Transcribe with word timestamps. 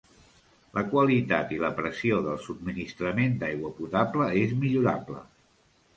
La 0.77 0.83
qualitat 0.93 1.51
i 1.57 1.59
la 1.65 1.69
pressió 1.81 2.17
del 2.29 2.41
subministrament 2.45 3.39
d'aigua 3.45 3.73
potable 3.83 4.31
és 4.45 4.57
millorable. 4.65 5.23